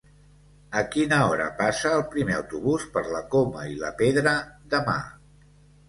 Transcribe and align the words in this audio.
A 0.79 0.81
quina 0.95 1.19
hora 1.33 1.45
passa 1.59 1.93
el 1.99 2.03
primer 2.15 2.37
autobús 2.39 2.89
per 2.99 3.07
la 3.13 3.23
Coma 3.37 3.71
i 3.77 3.81
la 3.87 3.95
Pedra 4.05 4.37
demà? 4.77 5.03